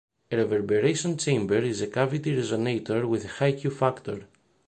[0.31, 4.25] A reverberation chamber is a cavity resonator with a high Q factor.